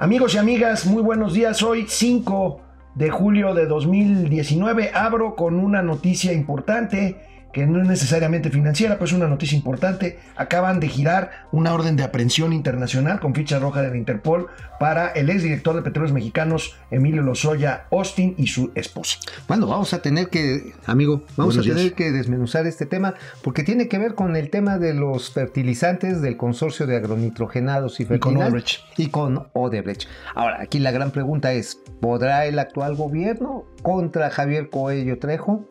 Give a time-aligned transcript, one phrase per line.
[0.00, 1.62] Amigos y amigas, muy buenos días.
[1.62, 2.58] Hoy 5
[2.94, 7.20] de julio de 2019 abro con una noticia importante
[7.52, 10.18] que no es necesariamente financiera, pues es una noticia importante.
[10.36, 15.08] Acaban de girar una orden de aprehensión internacional con ficha roja de la Interpol para
[15.08, 19.18] el exdirector de Petróleos Mexicanos, Emilio Lozoya Austin, y su esposa.
[19.46, 23.88] Bueno, vamos a tener que, amigo, vamos a tener que desmenuzar este tema porque tiene
[23.88, 28.80] que ver con el tema de los fertilizantes del consorcio de agronitrogenados y fertilizantes.
[28.96, 30.08] Y con Odebrecht.
[30.34, 35.66] Ahora, aquí la gran pregunta es, ¿podrá el actual gobierno contra Javier Coello Trejo?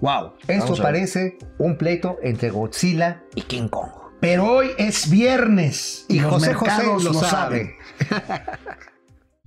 [0.00, 3.90] Wow, esto parece un pleito entre Godzilla y King Kong.
[4.20, 7.76] Pero hoy es viernes y, José José lo, sabe.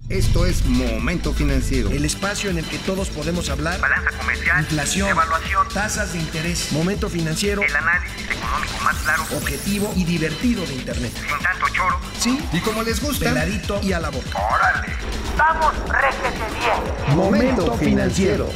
[0.10, 1.90] Esto es Momento Financiero.
[1.90, 3.80] El espacio en el que todos podemos hablar.
[3.80, 4.60] Balanza comercial.
[4.60, 5.10] Inflación.
[5.10, 5.68] Evaluación.
[5.74, 6.74] Tasas de interés.
[6.74, 7.62] Momento Financiero.
[7.62, 9.24] El análisis económico más claro.
[9.38, 11.14] Objetivo y divertido de Internet.
[11.16, 11.98] Sin tanto choro.
[12.20, 12.40] Sí.
[12.52, 13.30] Y como les gusta.
[13.30, 14.38] Peladito y a la boca.
[14.38, 14.94] ¡Órale!
[15.38, 17.16] ¡Vamos, réjete bien!
[17.16, 18.50] Momento Financiero.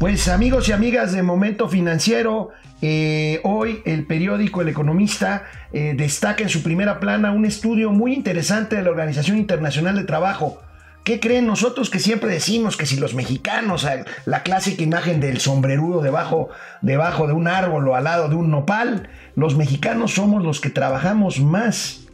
[0.00, 2.48] Pues amigos y amigas de Momento Financiero,
[2.80, 8.14] eh, hoy el periódico El Economista eh, destaca en su primera plana un estudio muy
[8.14, 10.62] interesante de la Organización Internacional de Trabajo.
[11.04, 13.86] ¿Qué creen nosotros que siempre decimos que si los mexicanos,
[14.24, 16.48] la clásica imagen del sombrerudo debajo,
[16.80, 20.70] debajo de un árbol o al lado de un nopal, los mexicanos somos los que
[20.70, 22.06] trabajamos más?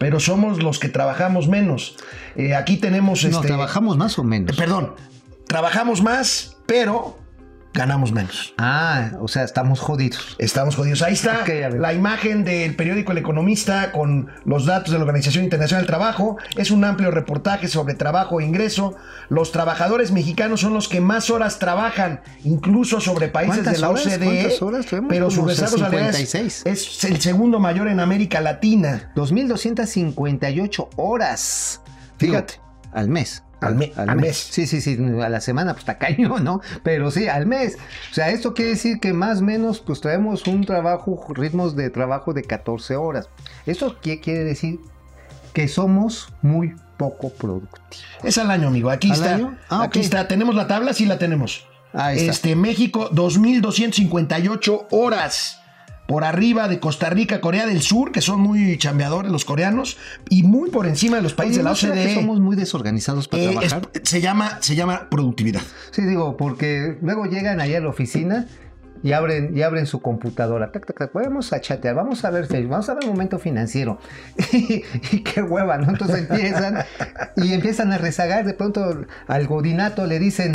[0.00, 1.94] Pero somos los que trabajamos menos.
[2.34, 3.22] Eh, aquí tenemos...
[3.22, 4.56] No, este, trabajamos más o menos.
[4.56, 4.94] perdón,
[5.46, 7.27] trabajamos más, pero
[7.72, 8.54] ganamos menos.
[8.58, 10.36] Ah, o sea, estamos jodidos.
[10.38, 11.02] Estamos jodidos.
[11.02, 15.82] Ahí está la imagen del periódico El Economista con los datos de la Organización Internacional
[15.82, 16.36] del Trabajo.
[16.56, 18.96] Es un amplio reportaje sobre trabajo e ingreso.
[19.28, 24.58] Los trabajadores mexicanos son los que más horas trabajan, incluso sobre países de la OCDE.
[24.60, 29.12] Horas pero su salariales es el segundo mayor en América Latina.
[29.14, 31.80] 2.258 horas.
[32.18, 32.54] Fíjate,
[32.92, 33.42] al mes.
[33.60, 34.36] Al, mes.
[34.36, 36.60] Sí, sí, sí, a la semana, pues está cañón, ¿no?
[36.82, 37.76] Pero sí, al mes.
[38.10, 41.90] O sea, esto quiere decir que más o menos, pues traemos un trabajo, ritmos de
[41.90, 43.28] trabajo de 14 horas.
[43.66, 44.78] ¿Esto qué quiere decir?
[45.52, 48.04] Que somos muy poco productivos.
[48.22, 48.90] Es al año, amigo.
[48.90, 49.58] Aquí está.
[49.68, 50.28] Ah, aquí está.
[50.28, 50.92] ¿Tenemos la tabla?
[50.92, 51.66] Sí la tenemos.
[51.92, 52.30] Ahí está.
[52.30, 55.60] Este, México, 2.258 horas
[56.08, 59.98] por arriba de Costa Rica, Corea del Sur, que son muy chambeadores los coreanos,
[60.30, 62.14] y muy por encima de los países de la OCDE.
[62.14, 63.82] somos muy desorganizados para eh, trabajar?
[64.02, 65.60] se, llama, se llama productividad.
[65.90, 68.46] Sí, digo, porque luego llegan allá a la oficina
[69.02, 70.72] y abren, y abren su computadora.
[70.72, 73.38] Tac, tac, tac, vamos a chatear, vamos a ver Facebook, vamos a ver el momento
[73.38, 73.98] financiero.
[74.52, 74.80] y,
[75.20, 75.90] qué hueva, ¿no?
[75.90, 76.86] Entonces empiezan
[77.36, 78.46] y empiezan a rezagar.
[78.46, 80.52] De pronto al godinato le dicen,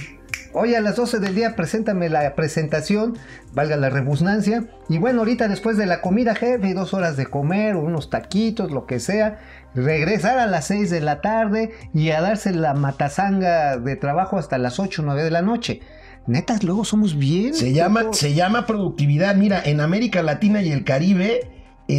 [0.55, 3.17] Hoy a las 12 del día preséntame la presentación,
[3.53, 4.65] valga la rebusnancia.
[4.87, 8.85] Y bueno, ahorita después de la comida, jefe, dos horas de comer, unos taquitos, lo
[8.85, 9.39] que sea.
[9.73, 14.59] Regresar a las 6 de la tarde y a darse la matazanga de trabajo hasta
[14.59, 15.81] las 8 o 9 de la noche.
[16.27, 17.55] Netas, luego somos bien.
[17.55, 19.35] Se llama, se llama productividad.
[19.35, 21.49] Mira, en América Latina y el Caribe,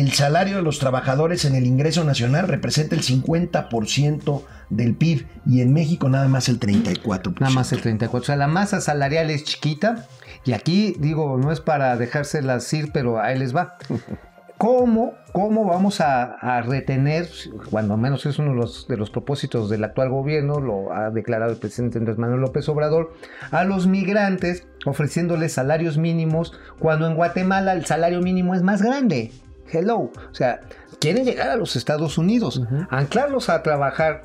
[0.00, 5.60] el salario de los trabajadores en el ingreso nacional representa el 50% del PIB y
[5.60, 7.40] en México nada más el 34%.
[7.40, 8.08] Nada más el 34%.
[8.14, 10.06] O sea, la masa salarial es chiquita
[10.44, 13.76] y aquí digo, no es para dejárselas ir, pero ahí les va.
[14.56, 17.28] ¿Cómo, cómo vamos a, retener,
[17.70, 21.52] cuando menos es uno de los, de los propósitos del actual gobierno, lo ha declarado
[21.52, 23.12] el presidente Andrés Manuel López Obrador,
[23.50, 29.32] a los migrantes ofreciéndoles salarios mínimos cuando en Guatemala el salario mínimo es más grande?
[29.72, 29.98] Hello.
[29.98, 30.60] O sea,
[31.00, 34.24] quieren llegar a los Estados Unidos, anclarlos a trabajar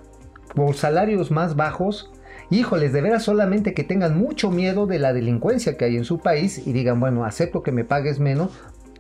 [0.56, 2.12] por salarios más bajos,
[2.50, 6.20] híjoles, de veras solamente que tengan mucho miedo de la delincuencia que hay en su
[6.20, 8.52] país y digan, bueno, acepto que me pagues menos,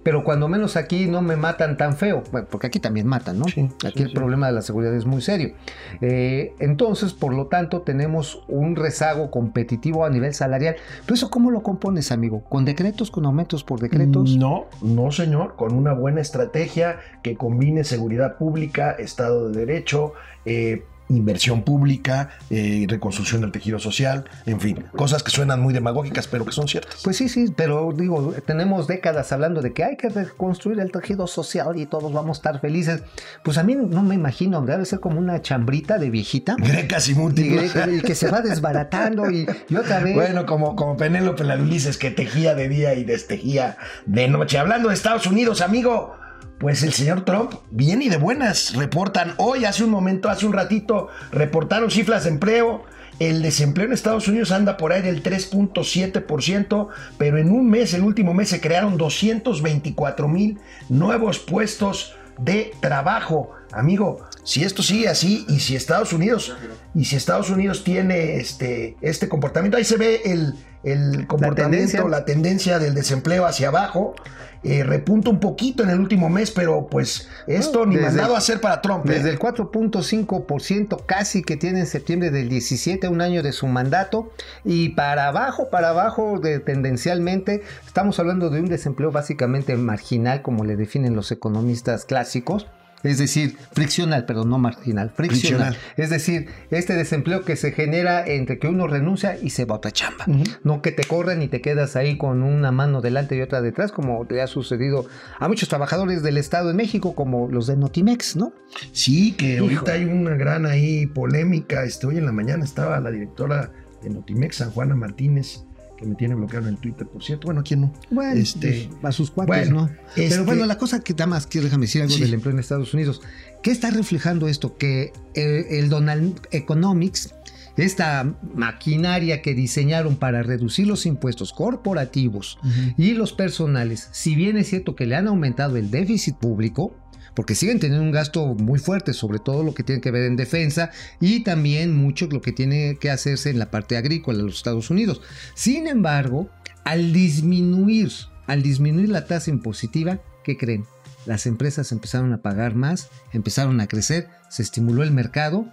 [0.04, 3.46] pero cuando menos aquí no me matan tan feo, porque aquí también matan, ¿no?
[3.46, 5.54] aquí el problema de la seguridad es muy serio.
[6.02, 10.76] Eh, entonces, por lo tanto, tenemos un rezago competitivo a nivel salarial.
[11.06, 12.44] ¿Pero eso cómo lo compones, amigo?
[12.48, 14.38] ¿Con decretos, con aumentos por decretos?
[14.38, 20.14] No, no, señor, con una buena estrategia que combine seguridad pública, Estado de Derecho,
[20.46, 26.28] eh, inversión pública, eh, reconstrucción del tejido social, en fin, cosas que suenan muy demagógicas,
[26.28, 27.02] pero que son ciertas.
[27.04, 31.28] Pues sí, sí, pero digo, tenemos décadas hablando de que hay que reconstruir el tejido
[31.28, 33.04] social y todos vamos a estar felices.
[33.44, 36.56] Pues a mí no me imagino, debe ser como una chambrita de viejita.
[36.58, 37.74] Grecas y múltiples.
[37.92, 40.16] Y, que se va desbaratando y, otra vez.
[40.16, 44.58] Bueno, como, como Penélope la Ulises que tejía de día y destejía de noche.
[44.58, 46.16] Hablando de Estados Unidos, amigo,
[46.60, 48.76] pues el señor Trump viene y de buenas.
[48.76, 52.84] Reportan hoy, hace un momento, hace un ratito, reportaron cifras de empleo.
[53.20, 58.04] El desempleo en Estados Unidos anda por ahí del 3.7%, pero en un mes, el
[58.04, 60.60] último mes, se crearon 224 mil
[60.90, 63.52] nuevos puestos de trabajo.
[63.72, 66.56] Amigo, si esto sigue así y si Estados Unidos
[66.96, 72.26] y si Estados Unidos tiene este, este comportamiento, ahí se ve el, el comportamiento, la
[72.26, 72.80] tendencia.
[72.80, 74.16] del desempleo hacia abajo.
[74.62, 78.60] Eh, repunta un poquito en el último mes, pero pues esto ni mandado a hacer
[78.60, 79.06] para Trump.
[79.06, 79.14] ¿eh?
[79.14, 84.32] Desde el 4.5% casi que tiene en septiembre del 17, un año de su mandato,
[84.66, 90.66] y para abajo, para abajo de, tendencialmente, estamos hablando de un desempleo básicamente marginal, como
[90.66, 92.68] le definen los economistas clásicos.
[93.04, 95.74] Es decir, friccional, perdón, no marginal, friccional.
[95.74, 95.78] Friccional.
[95.98, 99.78] Es decir, este desempleo que se genera entre que uno renuncia y se va a
[99.78, 100.26] otra chamba.
[100.64, 103.92] No que te corren y te quedas ahí con una mano delante y otra detrás,
[103.92, 105.06] como le ha sucedido
[105.40, 108.54] a muchos trabajadores del Estado de México, como los de Notimex, ¿no?
[108.92, 111.84] Sí, que ahorita hay una gran ahí polémica.
[111.84, 115.64] Este, hoy en la mañana estaba la directora de Notimex, San Juana Martínez,
[116.00, 117.48] que me tiene bloqueado en el Twitter, por cierto.
[117.48, 117.94] Bueno, ¿quién no?
[118.10, 119.90] Bueno, Este, pues, a sus cuates, bueno, ¿no?
[120.16, 122.22] este- Pero bueno, la cosa que nada más quiero déjame decir algo Sí.
[122.22, 123.22] del empleo en Estados Unidos.
[123.62, 124.78] ¿Qué está reflejando esto?
[124.78, 127.34] Que eh, el Donald Economics,
[127.78, 132.58] esta maquinaria que diseñaron para reducir los impuestos corporativos
[132.98, 136.94] y los personales, si bien es cierto que le han aumentado el déficit público,
[137.40, 140.36] porque siguen teniendo un gasto muy fuerte, sobre todo lo que tiene que ver en
[140.36, 140.92] defensa
[141.22, 144.90] y también mucho lo que tiene que hacerse en la parte agrícola de los Estados
[144.90, 145.22] Unidos.
[145.56, 146.50] Sin embargo,
[146.84, 148.12] al disminuir,
[148.46, 150.84] al disminuir la tasa impositiva, ¿qué creen?
[151.26, 155.66] Las empresas empezaron a pagar más, empezaron a crecer, se estimuló el mercado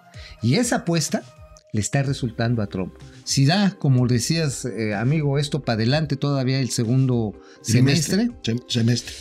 [0.42, 1.24] y esa apuesta
[1.72, 2.94] le está resultando a Trump.
[3.24, 9.14] Si da, como decías, eh, amigo, esto para adelante todavía el segundo semestre, Sem- semestre.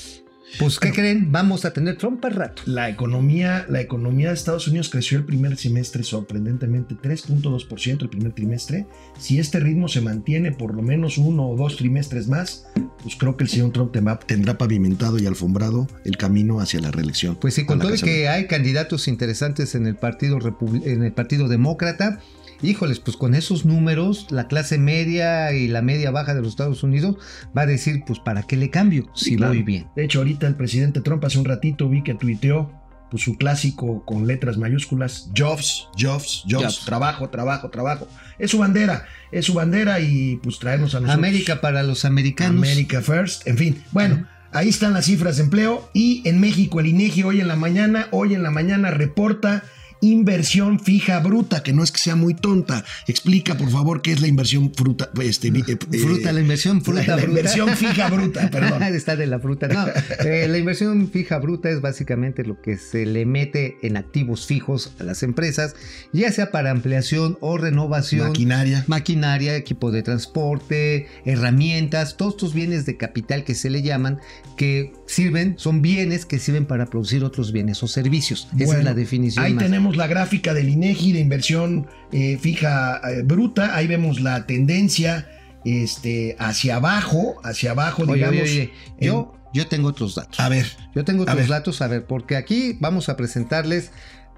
[0.59, 1.31] Pues ¿qué creen?
[1.31, 2.63] Vamos a tener Trump al rato.
[2.65, 8.33] La economía, la economía de Estados Unidos creció el primer semestre sorprendentemente 3.2% el primer
[8.33, 8.87] trimestre.
[9.17, 12.67] Si este ritmo se mantiene por lo menos uno o dos trimestres más,
[13.01, 13.91] pues creo que el señor Trump
[14.25, 17.35] tendrá, pavimentado y alfombrado el camino hacia la reelección.
[17.35, 20.39] Pues sí, con todo que hay candidatos interesantes en el partido
[20.83, 22.19] en el partido demócrata,
[22.61, 26.83] híjoles, pues con esos números, la clase media y la media baja de los Estados
[26.83, 27.17] Unidos
[27.55, 29.53] va a decir, pues ¿para qué le cambio si Sí, claro.
[29.53, 29.87] voy bien?
[29.95, 32.71] De hecho, ahorita el presidente Trump hace un ratito vi que tuiteó
[33.09, 36.85] pues, su clásico con letras mayúsculas, Jobs, Jobs, Jobs, Jobs.
[36.85, 38.07] trabajo, trabajo, trabajo.
[38.37, 41.17] Es su bandera, es su bandera y pues traernos a nosotros.
[41.17, 42.57] América para los americanos.
[42.57, 43.83] America First, en fin.
[43.91, 47.55] Bueno, ahí están las cifras de empleo y en México el INEGI hoy en la
[47.55, 49.63] mañana, hoy en la mañana reporta
[50.11, 52.83] inversión fija bruta, que no es que sea muy tonta.
[53.07, 57.01] Explica, por favor, qué es la inversión fruta, este, eh, eh, Fruta, la inversión fruta
[57.01, 57.29] la, la bruta.
[57.29, 58.83] inversión fija bruta, perdón.
[58.83, 59.67] Está de la fruta.
[59.67, 59.85] No,
[60.25, 64.93] eh, la inversión fija bruta es básicamente lo que se le mete en activos fijos
[64.99, 65.75] a las empresas,
[66.13, 68.27] ya sea para ampliación o renovación.
[68.27, 68.83] Maquinaria.
[68.87, 74.19] maquinaria, equipo de transporte, herramientas, todos estos bienes de capital que se le llaman,
[74.57, 78.47] que sirven, son bienes que sirven para producir otros bienes o servicios.
[78.57, 79.45] Esa es la definición.
[79.45, 79.63] Ahí más.
[79.63, 83.75] tenemos la gráfica del INEGI de inversión eh, fija eh, bruta.
[83.75, 85.27] Ahí vemos la tendencia
[85.65, 88.41] este, hacia abajo, hacia abajo, Oye, digamos.
[88.41, 90.39] oye, oye, yo, yo tengo otros datos.
[90.39, 91.47] A ver, Yo tengo otros ver.
[91.47, 93.91] datos, a ver, porque aquí vamos a presentarles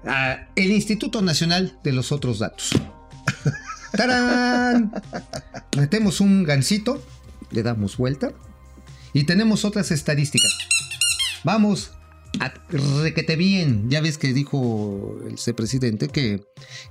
[0.06, 2.70] a el Instituto Nacional de los otros datos.
[3.92, 4.92] ¡Tarán!
[5.76, 7.02] Metemos un gancito,
[7.50, 8.30] le damos vuelta
[9.12, 10.52] y tenemos otras estadísticas.
[11.44, 11.92] Vamos
[13.02, 13.88] requete bien.
[13.90, 16.40] Ya ves que dijo el presidente que,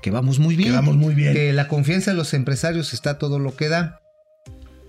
[0.01, 0.69] que vamos muy bien.
[0.69, 1.33] que vamos muy bien.
[1.33, 4.01] Que la confianza de los empresarios está todo lo que da.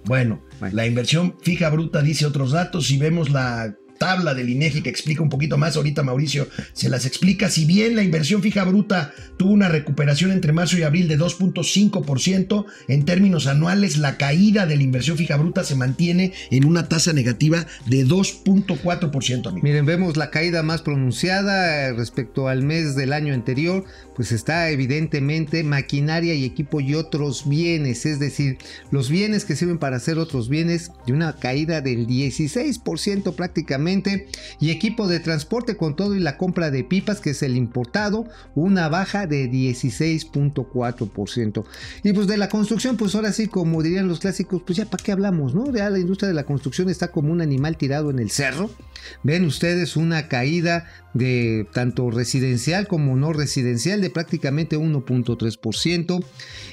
[0.05, 0.75] Bueno, Bueno.
[0.75, 2.87] la inversión fija bruta dice otros datos.
[2.87, 7.05] Si vemos la tabla del INEGI que explica un poquito más, ahorita Mauricio se las
[7.05, 7.51] explica.
[7.51, 12.65] Si bien la inversión fija bruta tuvo una recuperación entre marzo y abril de 2.5%,
[12.89, 17.13] en términos anuales la caída de la inversión fija bruta se mantiene en una tasa
[17.13, 19.65] negativa de 2.4%, amigo.
[19.65, 24.71] Miren, vemos la caída más pronunciada eh, respecto al mes del año anterior, pues está
[24.71, 28.59] evidentemente maquinaria y equipo y otros bienes, es decir,
[28.91, 33.88] los bienes que sirven para hacer otros bienes de una caída del 16% prácticamente
[34.61, 38.27] y equipo de transporte con todo y la compra de pipas que es el importado,
[38.55, 41.65] una baja de 16.4%.
[42.03, 45.03] Y pues de la construcción, pues ahora sí, como dirían los clásicos, pues ya para
[45.03, 45.73] qué hablamos, ¿no?
[45.73, 48.71] Ya la industria de la construcción está como un animal tirado en el cerro.
[49.23, 56.25] Ven ustedes una caída de tanto residencial como no residencial de prácticamente 1.3%.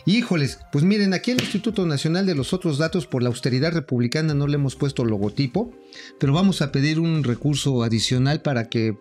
[0.05, 4.33] Híjoles, pues miren, aquí el Instituto Nacional de los otros datos por la austeridad republicana
[4.33, 5.71] no le hemos puesto logotipo,
[6.19, 8.93] pero vamos a pedir un recurso adicional para que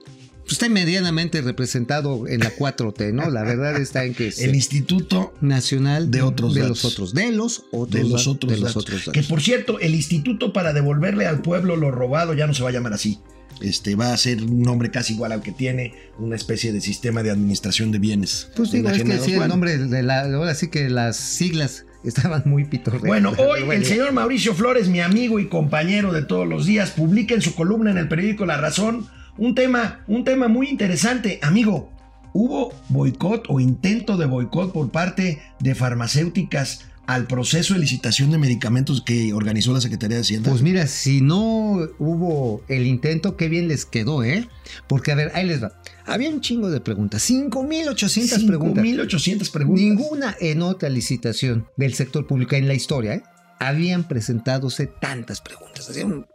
[0.43, 3.31] pues, esté medianamente representado en la 4T, ¿no?
[3.31, 6.85] La verdad está en que es El Instituto nacional de otros de datos.
[6.85, 8.83] los otros, de los otros, de los otros de los datos.
[8.83, 9.27] otros Que datos.
[9.27, 12.73] por cierto, el instituto para devolverle al pueblo lo robado ya no se va a
[12.73, 13.21] llamar así.
[13.63, 17.23] este, va a ser un nombre casi igual al que tiene una especie de sistema
[17.23, 18.49] de administración de bienes.
[18.57, 20.23] Pues digo, es que sí, el nombre de la.
[20.23, 23.07] Ahora sí que las siglas estaban muy pitorreadas.
[23.07, 27.35] Bueno, hoy el señor Mauricio Flores, mi amigo y compañero de todos los días, publica
[27.35, 29.07] en su columna en el periódico La Razón
[29.37, 31.41] un tema, un tema muy interesante.
[31.43, 31.91] Amigo,
[32.33, 38.39] ¿hubo boicot o intento de boicot por parte de farmacéuticas al proceso de licitación de
[38.39, 40.51] medicamentos que organizó la Secretaría de Hacienda?
[40.51, 44.49] Pues mira, si no hubo el intento, qué bien les quedó, ¿eh?
[44.89, 45.81] Porque, a ver, ahí les va.
[46.07, 48.85] Había un chingo de preguntas, 5.800 preguntas.
[48.85, 49.85] 5.800 preguntas.
[49.85, 53.23] Ninguna en otra licitación del sector público en la historia, ¿eh?
[53.61, 55.89] Habían presentadose tantas preguntas.
[56.05, 56.27] Un-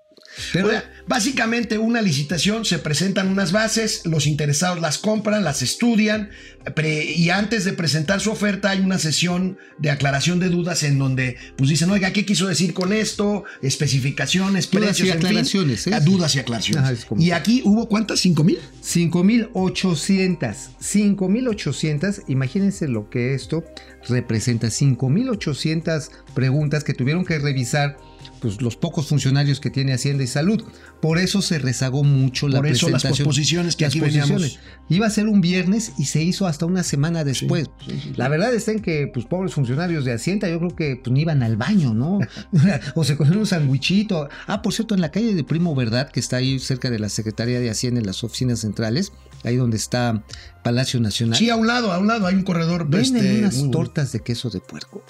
[0.54, 5.62] Pero O sea, básicamente una licitación, se presentan unas bases, los interesados las compran, las
[5.62, 6.30] estudian
[6.76, 11.00] pre- y antes de presentar su oferta hay una sesión de aclaración de dudas en
[11.00, 13.44] donde pues dicen, oiga, ¿qué quiso decir con esto?
[13.62, 15.28] Especificaciones, Dudas precios, y en fin.
[15.28, 15.92] aclaraciones, ¿eh?
[15.94, 16.84] Ah, Dudas y aclaraciones.
[17.00, 18.60] Ajá, como- y aquí hubo cuántas, ¿cinco mil?
[18.84, 20.70] 5.800.
[20.82, 22.24] 5.800.
[22.28, 23.64] Imagínense lo que esto
[24.08, 24.68] representa.
[24.70, 27.98] 5.800 preguntas que tuvieron que revisar
[28.42, 30.64] pues, los pocos funcionarios que tiene Hacienda y Salud.
[31.02, 34.30] Por eso se rezagó mucho la Por eso las posposiciones que Las aquí posiciones.
[34.30, 34.60] veníamos.
[34.90, 37.70] Iba a ser un viernes y se hizo hasta una semana después.
[37.86, 38.14] sí, sí, sí.
[38.16, 41.22] La verdad está en que, pues, pobres funcionarios de Hacienda, yo creo que pues, ni
[41.22, 42.20] iban al baño, ¿no?
[42.96, 44.30] o se comieron un sandwichito.
[44.48, 47.10] Ah, por cierto, en la calle de Primo Verdad, que está ahí cerca de la
[47.10, 49.12] Secretaría de Hacienda, en las oficinas centrales,
[49.44, 50.24] ahí donde está
[50.64, 51.38] Palacio Nacional.
[51.38, 52.88] Sí, a un lado, a un lado hay un corredor.
[52.90, 55.04] Venden este, unas tortas de queso de puerco.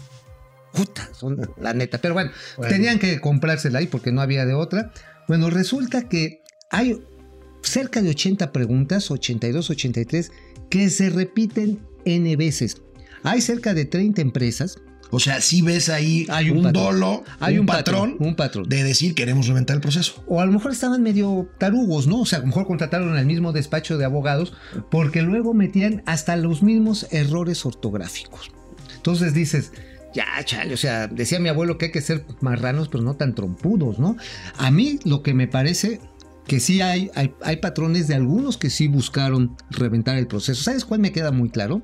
[0.73, 1.97] Puta, son la neta.
[1.99, 2.71] Pero bueno, Bueno.
[2.73, 4.91] tenían que comprársela ahí porque no había de otra.
[5.27, 7.01] Bueno, resulta que hay
[7.61, 10.31] cerca de 80 preguntas, 82, 83,
[10.69, 12.77] que se repiten N veces.
[13.23, 14.77] Hay cerca de 30 empresas.
[15.11, 16.83] O sea, si ves ahí Hay un un, patrón.
[16.99, 18.69] dolo, Hay un, patrón, Un patrón.
[18.69, 20.23] de decir queremos reventar el proceso.
[20.27, 22.21] O a lo mejor estaban medio tarugos, ¿no?
[22.21, 24.53] O sea, a lo mejor contrataron al mismo despacho de abogados
[24.91, 28.51] porque luego metían hasta los mismos errores ortográficos.
[28.97, 29.71] Entonces dices,
[30.13, 33.35] ya, chale, o sea, decía mi abuelo que hay que ser marranos, pero no tan
[33.35, 34.17] trompudos, ¿no?
[34.57, 35.99] A mí lo que me parece
[36.47, 40.63] que sí hay, hay, hay patrones de algunos que sí buscaron reventar el proceso.
[40.63, 41.81] ¿Sabes cuál me queda muy claro?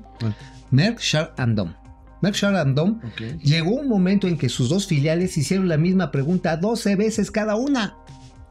[0.72, 1.72] Merck, Sharp and Dom.
[2.20, 3.00] Merck, Sharp and Dom
[3.42, 7.54] llegó un momento en que sus dos filiales hicieron la misma pregunta 12 veces cada
[7.54, 7.96] una.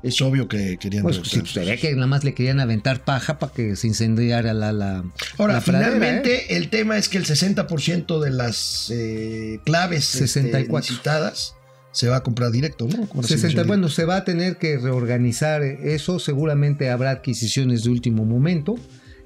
[0.06, 3.52] Es obvio que querían Pues sí, pues, que nada más le querían aventar paja para
[3.52, 4.72] que se incendiara la.
[4.72, 5.04] la
[5.40, 6.58] Ahora, la pradera, finalmente, ¿eh?
[6.58, 10.92] el tema es que el 60% de las eh, claves este, 64.
[10.92, 11.56] licitadas
[11.92, 13.08] se va a comprar directo, ¿no?
[13.08, 16.20] Como 60, asignación bueno, se va a tener que reorganizar eso.
[16.20, 18.76] Seguramente habrá adquisiciones de último momento.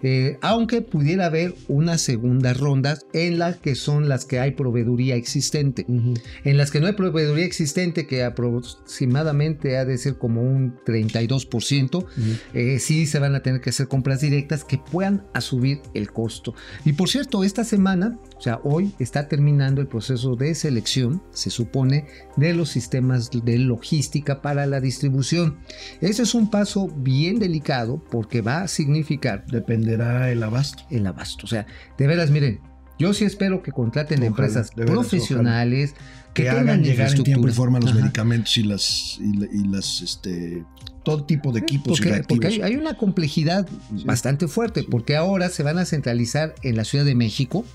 [0.01, 5.15] Eh, aunque pudiera haber una segunda ronda en la que son las que hay proveeduría
[5.15, 5.85] existente.
[5.87, 12.05] En las que no hay proveeduría existente, que aproximadamente ha de ser como un 32%,
[12.53, 16.11] eh, sí se van a tener que hacer compras directas que puedan a subir el
[16.11, 16.53] costo.
[16.85, 21.49] Y por cierto, esta semana, o sea, hoy está terminando el proceso de selección, se
[21.49, 25.57] supone, de los sistemas de logística para la distribución.
[26.01, 29.45] Ese es un paso bien delicado porque va a significar
[29.93, 30.83] El abasto.
[30.89, 31.45] el abasto.
[31.45, 31.65] O sea,
[31.97, 32.59] de veras, miren,
[32.97, 35.95] yo sí espero que contraten Ojalá, empresas veras, profesionales
[36.33, 39.67] Que, tengan hagan llegar en tiempo y forma los medicamentos y las, y, la- y
[39.67, 40.63] las, este,
[41.03, 42.27] todo tipo de equipos y Porque, reactivos.
[42.27, 43.67] porque hay, hay una complejidad
[44.05, 47.65] bastante fuerte, porque ahora se van a centralizar en la Ciudad de México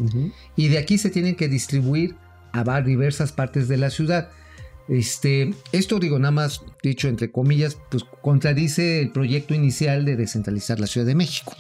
[0.57, 2.15] y de aquí se tienen que distribuir
[2.53, 4.29] a diversas partes de la ciudad.
[4.87, 10.79] Este, esto digo nada más dicho entre comillas, pues contradice el proyecto inicial de descentralizar
[10.79, 11.55] la Ciudad de México.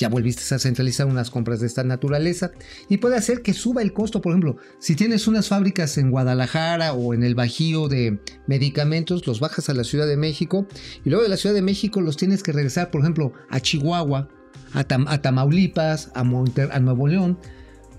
[0.00, 2.50] Ya volviste a centralizar unas compras de esta naturaleza
[2.88, 4.20] y puede hacer que suba el costo.
[4.20, 9.38] Por ejemplo, si tienes unas fábricas en Guadalajara o en el Bajío de medicamentos, los
[9.38, 10.66] bajas a la Ciudad de México
[11.04, 14.28] y luego de la Ciudad de México los tienes que regresar, por ejemplo, a Chihuahua,
[14.72, 17.38] a, Tam- a Tamaulipas, a, Monter- a Nuevo León,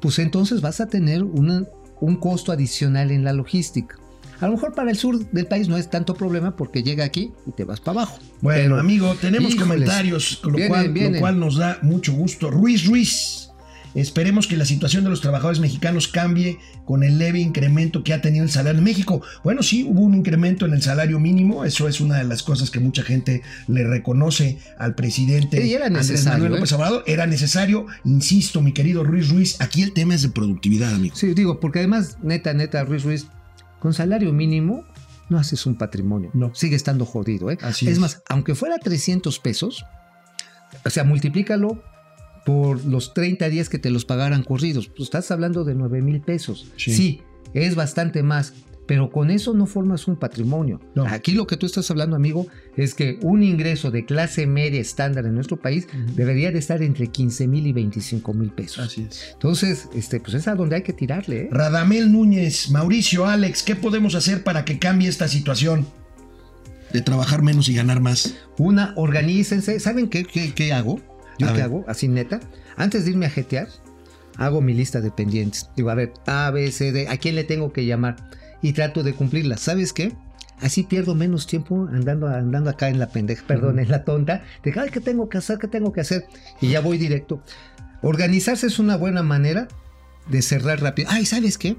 [0.01, 3.95] pues entonces vas a tener un costo adicional en la logística.
[4.39, 7.31] A lo mejor para el sur del país no es tanto problema porque llega aquí
[7.47, 8.19] y te vas para abajo.
[8.41, 11.21] Bueno, Pero, amigo, tenemos híjoles, comentarios, lo, vienen, cual, lo vienen.
[11.21, 12.51] cual nos da mucho gusto.
[12.51, 13.41] Ruiz Ruiz.
[13.95, 18.19] Esperemos que la situación de los trabajadores mexicanos cambie con el leve incremento que ha
[18.21, 19.21] tenido el salario en México.
[19.41, 21.63] Bueno, sí, hubo un incremento en el salario mínimo.
[21.63, 25.85] Eso es una de las cosas que mucha gente le reconoce al presidente Y era
[25.85, 26.55] Andrés necesario, Manuel ¿eh?
[26.57, 27.03] López Obrador.
[27.07, 29.61] Era necesario, insisto, mi querido Ruiz Ruiz.
[29.61, 31.15] Aquí el tema es de productividad, amigo.
[31.15, 33.27] Sí, digo, porque además, neta, neta, Ruiz Ruiz,
[33.85, 34.83] con salario mínimo
[35.29, 36.31] no haces un patrimonio.
[36.33, 36.55] No.
[36.55, 37.59] Sigue estando jodido, ¿eh?
[37.61, 37.99] Así es, es.
[37.99, 39.85] más, aunque fuera 300 pesos,
[40.83, 41.83] o sea, multiplícalo
[42.47, 44.87] por los 30 días que te los pagaran corridos.
[44.87, 46.65] Pues estás hablando de 9 mil pesos.
[46.77, 46.93] Sí.
[46.95, 47.21] Sí.
[47.53, 48.53] es bastante más.
[48.87, 50.79] Pero con eso no formas un patrimonio.
[50.93, 51.05] No.
[51.07, 52.45] Aquí lo que tú estás hablando, amigo,
[52.77, 57.07] es que un ingreso de clase media estándar en nuestro país debería de estar entre
[57.07, 58.85] 15 mil y 25 mil pesos.
[58.85, 59.31] Así es.
[59.33, 61.43] Entonces, este, pues es a donde hay que tirarle.
[61.43, 61.49] ¿eh?
[61.51, 65.85] Radamel Núñez, Mauricio, Alex, ¿qué podemos hacer para que cambie esta situación?
[66.93, 68.35] De trabajar menos y ganar más.
[68.57, 69.79] Una, organícense.
[69.79, 70.99] ¿Saben qué, qué- qué hago?
[71.39, 71.63] ¿Yo A qué ver.
[71.63, 71.85] hago?
[71.87, 72.39] Así neta.
[72.77, 73.67] Antes de irme a jetear,
[74.37, 75.67] hago mi lista de pendientes.
[75.75, 78.15] Digo, a ver, A, B, C, D, ¿a quién le tengo que llamar?
[78.65, 79.57] Y trato de cumplirla.
[79.57, 80.11] ¿Sabes qué?
[80.59, 84.43] Así pierdo menos tiempo andando, andando acá en la pendeja, perdón, en la tonta.
[84.63, 85.59] De, ay, ¿qué tengo que hacer?
[85.59, 86.25] ¿Qué tengo que hacer?
[86.61, 87.43] Y ya voy directo.
[88.01, 89.67] Organizarse es una buena manera
[90.29, 91.09] de cerrar rápido.
[91.11, 91.77] Ay, ¿sabes qué?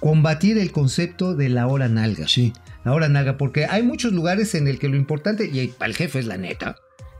[0.00, 2.26] Combatir el concepto de la hora nalga.
[2.26, 2.52] Sí.
[2.84, 5.94] La hora nalga, porque hay muchos lugares en el que lo importante, y para el
[5.94, 6.74] jefe es la neta,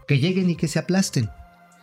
[0.08, 1.30] que lleguen y que se aplasten.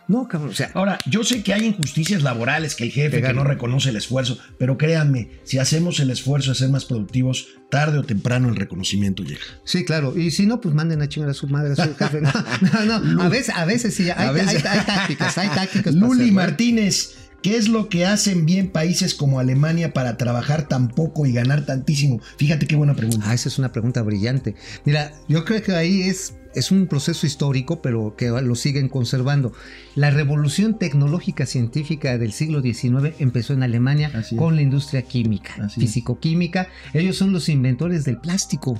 [0.06, 3.32] No, cabrón, o sea, Ahora, yo sé que hay injusticias laborales, que el jefe que
[3.32, 7.98] no reconoce el esfuerzo, pero créanme, si hacemos el esfuerzo de ser más productivos, tarde
[7.98, 9.40] o temprano el reconocimiento llega.
[9.64, 10.16] sí, claro.
[10.18, 12.20] Y si no, pues manden a chingar a su madre, a su jefe.
[12.60, 13.22] No, no, no.
[13.22, 14.64] A veces, a veces sí, hay, A veces.
[14.64, 15.94] hay- hay tácticas, hay tácticas.
[15.94, 16.32] Luli ¿eh?
[16.32, 21.32] Martínez, ¿qué es lo que hacen bien países como Alemania para trabajar tan poco y
[21.32, 22.20] ganar tantísimo?
[22.36, 23.24] Fíjate qué buena pregunta.
[23.28, 24.54] Ah, esa es una pregunta brillante.
[24.84, 29.52] Mira, yo creo que ahí es, es un proceso histórico, pero que lo siguen conservando.
[29.94, 34.38] La revolución tecnológica científica del siglo XIX empezó en Alemania Así es.
[34.38, 36.68] con la industria química, físico-química.
[36.92, 38.78] Ellos son los inventores del plástico.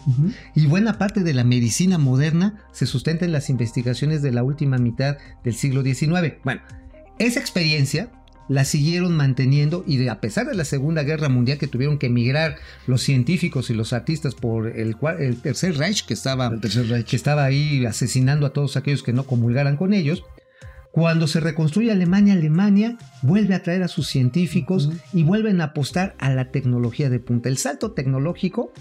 [0.54, 4.78] Y buena parte de la medicina moderna se sustenta en las investigaciones de la última
[4.78, 6.34] mitad del siglo XIX.
[6.44, 6.62] Bueno,
[7.18, 8.10] esa experiencia
[8.48, 12.06] la siguieron manteniendo y de- a pesar de la Segunda Guerra Mundial que tuvieron que
[12.06, 14.96] emigrar los científicos y los artistas por el,
[15.42, 17.06] Tercer Reich que estaba, El Tercer Reich.
[17.06, 20.24] que estaba ahí asesinando a todos aquellos que no comulgaran con ellos,
[20.92, 26.14] cuando se reconstruye Alemania, Alemania vuelve a traer a sus científicos y vuelven a apostar
[26.18, 27.48] a la tecnología de punta.
[27.48, 28.72] El salto tecnológico,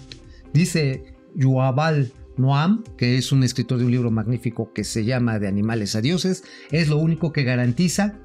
[0.52, 1.02] dice
[1.34, 5.96] Yuval Noam, que es un escritor de un libro magnífico que se llama De animales
[5.96, 8.18] a dioses, es lo único que garantiza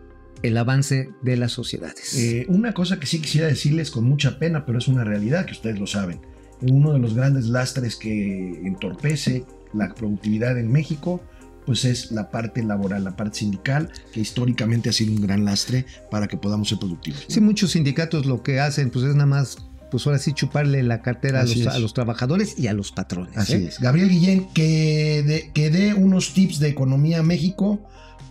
[0.43, 2.13] el avance de las sociedades.
[2.17, 5.51] Eh, una cosa que sí quisiera decirles con mucha pena, pero es una realidad que
[5.53, 6.21] ustedes lo saben.
[6.61, 11.21] Uno de los grandes lastres que entorpece la productividad en México,
[11.65, 15.85] pues es la parte laboral, la parte sindical, que históricamente ha sido un gran lastre
[16.09, 17.25] para que podamos ser productivos.
[17.29, 17.33] ¿no?
[17.33, 19.57] Sí, muchos sindicatos lo que hacen, pues es nada más,
[19.91, 23.37] pues ahora sí chuparle la cartera a los, a los trabajadores y a los patrones.
[23.37, 23.65] Así ¿eh?
[23.67, 23.79] es.
[23.79, 27.79] Gabriel Guillén, que, de- que dé unos tips de economía a México.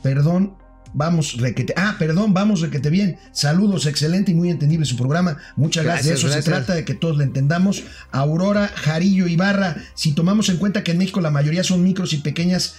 [0.02, 0.54] Perdón,
[0.92, 1.74] vamos, requete.
[1.76, 3.18] Ah, perdón, vamos, requete bien.
[3.32, 5.38] Saludos, excelente y muy entendible su programa.
[5.56, 6.06] Muchas gracias.
[6.06, 7.84] Gracias, De eso se trata, de que todos le entendamos.
[8.10, 12.18] Aurora Jarillo Ibarra, si tomamos en cuenta que en México la mayoría son micros y
[12.18, 12.74] pequeñas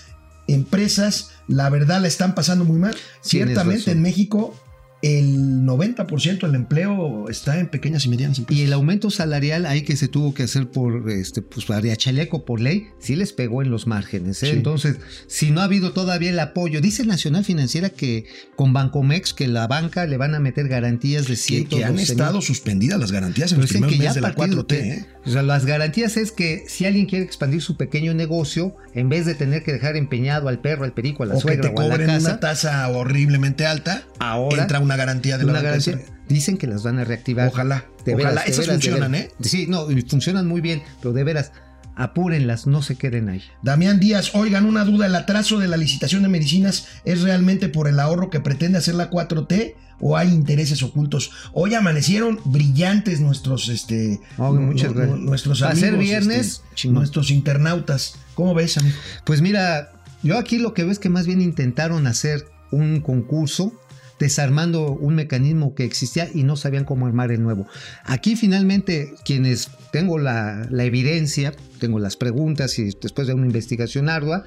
[0.48, 2.96] empresas, la verdad la están pasando muy mal.
[3.22, 4.56] Ciertamente en México
[5.02, 8.62] el 90% del empleo está en pequeñas y medianas empresas.
[8.62, 12.44] Y el aumento salarial ahí que se tuvo que hacer por este pues para chaleco
[12.44, 14.44] por ley, sí les pegó en los márgenes.
[14.44, 14.48] ¿eh?
[14.48, 14.52] Sí.
[14.52, 19.48] Entonces, si no ha habido todavía el apoyo, dice Nacional Financiera que con Bancomex, que
[19.48, 22.04] la banca le van a meter garantías de que, 112 que han mil.
[22.04, 24.68] estado suspendidas las garantías en Pero los primeros que meses de la a partir 4T.
[24.68, 25.06] de- ¿eh?
[25.26, 29.26] O sea, las garantías es que si alguien quiere expandir su pequeño negocio, en vez
[29.26, 31.72] de tener que dejar empeñado al perro, al perico, a la O que te o
[31.80, 35.62] a la cobren casa, una tasa horriblemente alta, ahora entra una garantía de la una
[35.62, 36.00] garantía.
[36.28, 37.48] Dicen que las van a reactivar.
[37.48, 38.30] Ojalá, De ojalá.
[38.30, 39.16] veras, de Esas veras, funcionan.
[39.16, 39.32] ¿eh?
[39.42, 41.52] Sí, no, funcionan muy bien, pero de veras,
[41.96, 43.44] apúrenlas, no se queden ahí.
[43.62, 47.88] Damián Díaz, oigan, una duda, ¿el atraso de la licitación de medicinas es realmente por
[47.88, 51.32] el ahorro que pretende hacer la 4T o hay intereses ocultos?
[51.54, 55.18] Hoy amanecieron brillantes nuestros, este, Oh, muchas gracias.
[55.18, 58.16] nu- nuestros amigos, ser viernes, este, nuestros internautas.
[58.36, 58.96] ¿Cómo ves, amigo?
[59.26, 59.92] Pues mira,
[60.24, 63.74] yo aquí lo que veo es que más bien intentaron hacer un concurso
[64.20, 67.66] desarmando un mecanismo que existía y no sabían cómo armar el nuevo.
[68.04, 74.10] Aquí finalmente quienes tengo la, la evidencia, tengo las preguntas y después de una investigación
[74.10, 74.46] ardua,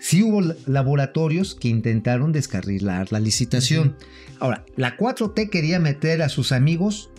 [0.00, 3.96] sí hubo laboratorios que intentaron descarrilar la licitación.
[4.40, 7.10] Ahora, la 4T quería meter a sus amigos.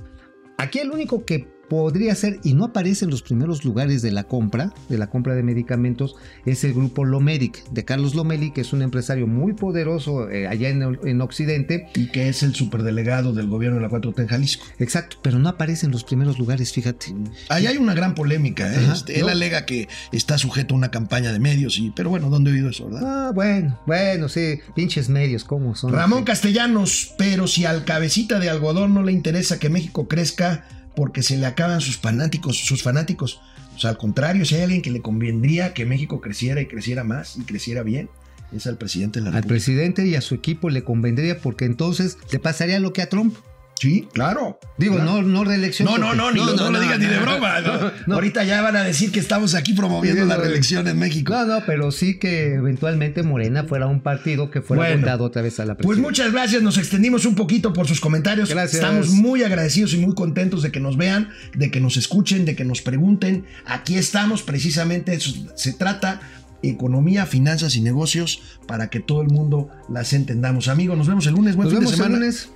[0.57, 4.25] Aquí el único que podría ser y no aparece en los primeros lugares de la
[4.25, 8.73] compra, de la compra de medicamentos, es el grupo Lomedic de Carlos Lomeli, que es
[8.73, 11.88] un empresario muy poderoso eh, allá en, en Occidente.
[11.95, 14.65] Y que es el superdelegado del gobierno de la 4T en Jalisco.
[14.79, 17.15] Exacto, pero no aparece en los primeros lugares, fíjate.
[17.47, 18.67] Ahí hay una gran polémica.
[18.69, 18.75] ¿eh?
[18.75, 19.29] Ajá, Este, él no.
[19.29, 22.69] alega que está sujeto a una campaña de medios, y, pero bueno, ¿dónde he oído
[22.69, 23.27] eso, verdad?
[23.29, 25.93] Ah, bueno, bueno, sí, pinches medios, ¿cómo son?
[25.93, 31.23] Ramón Castellanos, pero si al cabecita de algodón no le interesa que México crezca porque
[31.23, 33.39] se le acaban sus fanáticos, sus fanáticos.
[33.75, 37.04] O sea, al contrario, si hay alguien que le convendría que México creciera y creciera
[37.04, 38.10] más y creciera bien,
[38.51, 39.54] es al presidente de la Al República.
[39.54, 43.36] presidente y a su equipo le convendría porque entonces le pasaría lo que a Trump.
[43.81, 44.59] Sí, claro.
[44.77, 45.87] Digo, no, no reelección.
[45.87, 47.61] No, no, no, ni lo, no lo digas ni de broma.
[48.05, 48.13] ¿no?
[48.13, 51.33] Ahorita ya van a decir que estamos aquí promoviendo la reelección en México.
[51.33, 55.41] No, no, pero sí que eventualmente Morena fuera un partido que fuera Bueno, votado otra
[55.41, 56.07] vez a la Pues presidencia.
[56.25, 58.49] muchas gracias, nos extendimos un poquito por sus comentarios.
[58.51, 58.75] Gracias.
[58.83, 62.55] Estamos muy agradecidos y muy contentos de que nos vean, de que nos escuchen, de
[62.55, 63.45] que nos pregunten.
[63.65, 66.21] Aquí estamos, precisamente eso se trata.
[66.63, 70.67] Economía, finanzas y negocios para que todo el mundo las entendamos.
[70.67, 71.55] Amigos, nos vemos el lunes.
[71.55, 72.19] Buen Nos fin vemos de el semana.
[72.19, 72.49] lunes.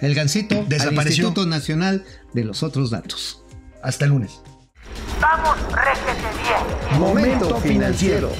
[0.00, 1.26] El Gancito al Desapareció.
[1.26, 3.42] Instituto Nacional de los Otros Datos.
[3.82, 4.40] Hasta el lunes.
[5.20, 7.00] Vamos, réjete bien.
[7.00, 8.30] Momento financiero.